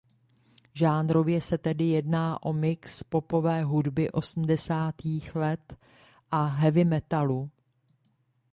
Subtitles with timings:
[0.73, 5.73] Žánrově se tedy jedná o mix popové hudby osmdesátých let
[6.31, 7.51] a heavy metalu.